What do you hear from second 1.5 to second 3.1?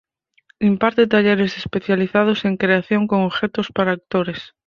especializados en creación